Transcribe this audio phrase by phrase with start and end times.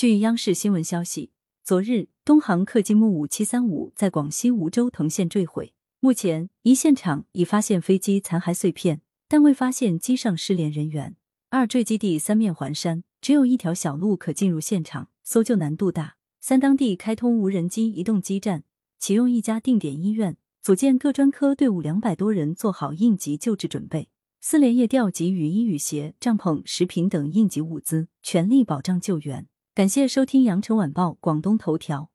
[0.00, 1.30] 据央视新闻消息，
[1.62, 5.74] 昨日东航客机木五七三五在广西梧州藤县坠毁。
[6.00, 11.16] 目前，一现场已发现飞机残骸碎片，但未发现机上失联人员。
[11.50, 16.16] 二坠机地三面环山，只有一条小路可进入现场，搜救难度大。
[16.40, 18.64] 三当地开通无人机移动基站，
[18.98, 24.08] 启用一家定点医院，组建各专科队伍两百多人，做好应急救治准备。
[24.40, 29.46] 四连夜调集雨衣、雨鞋、帐篷、食品等应急物资，全力保障救援。
[29.80, 32.10] 感谢收听羊城晚报广东头条。